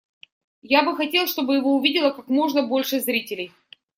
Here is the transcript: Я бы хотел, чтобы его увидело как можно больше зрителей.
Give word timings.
Я 0.63 0.81
бы 0.83 0.95
хотел, 0.95 1.27
чтобы 1.27 1.57
его 1.57 1.75
увидело 1.75 2.09
как 2.09 2.27
можно 2.27 2.63
больше 2.65 2.99
зрителей. 3.01 3.51